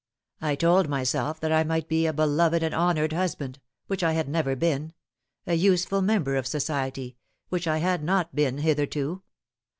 [0.41, 4.13] I told myself that I might be a beloved and hon oured husband which I
[4.13, 4.93] had never been
[5.45, 7.17] a useful member of society
[7.49, 9.21] which I had not been hitherto.